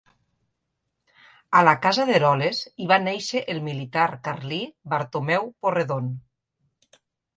A 1.59 1.61
la 1.67 1.75
casa 1.83 2.07
d'Eroles 2.11 2.63
hi 2.85 2.89
va 2.93 2.99
néixer 3.03 3.43
el 3.55 3.61
militar 3.67 4.09
carlí 4.29 4.61
Bartomeu 4.95 5.49
Porredon. 5.67 6.13